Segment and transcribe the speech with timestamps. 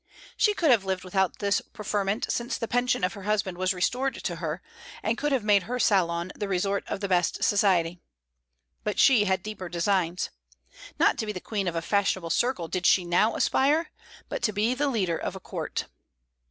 [0.35, 4.15] She could have lived without this preferment, since the pension of her husband was restored
[4.15, 4.63] to her,
[5.03, 8.01] and could have made her salon the resort of the best society.
[8.83, 10.31] But she had deeper designs.
[10.97, 13.91] Not to be the queen of a fashionable circle did she now aspire,
[14.27, 15.85] but to be the leader of a court.